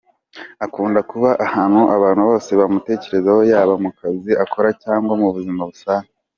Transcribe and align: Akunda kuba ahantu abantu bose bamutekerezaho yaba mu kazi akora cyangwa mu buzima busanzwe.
Akunda 0.65 0.99
kuba 1.11 1.29
ahantu 1.47 1.81
abantu 1.95 2.21
bose 2.29 2.51
bamutekerezaho 2.59 3.41
yaba 3.51 3.73
mu 3.83 3.89
kazi 3.99 4.31
akora 4.43 4.69
cyangwa 4.83 5.13
mu 5.21 5.27
buzima 5.35 5.61
busanzwe. 5.69 6.13